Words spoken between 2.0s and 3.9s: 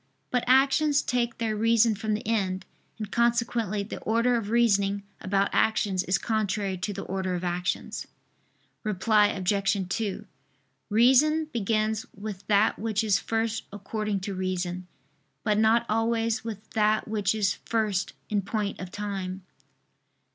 the end; and consequently